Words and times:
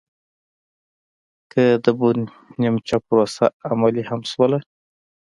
که 1.51 1.63
د 1.83 1.85
بن 1.99 2.17
نیمچه 2.61 2.97
پروسه 3.05 3.45
عملي 3.69 4.03
هم 4.09 4.21
شوله 4.31 4.59